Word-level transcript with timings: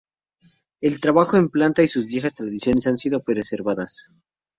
El 0.81 0.99
trabajo 0.99 1.37
en 1.37 1.49
plata 1.49 1.83
y 1.83 1.87
sus 1.87 2.07
viejas 2.07 2.33
tradiciones 2.33 2.87
han 2.87 2.97
sido 2.97 3.21
preservadas. 3.21 4.09